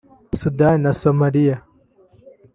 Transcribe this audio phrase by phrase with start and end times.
[0.39, 1.55] Sudani na Somalia